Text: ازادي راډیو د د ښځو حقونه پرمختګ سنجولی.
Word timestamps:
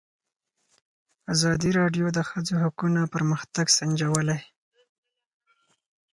ازادي 1.33 1.69
راډیو 1.79 2.05
د 2.11 2.13
د 2.17 2.19
ښځو 2.29 2.55
حقونه 2.63 3.01
پرمختګ 3.13 3.65
سنجولی. 3.77 4.41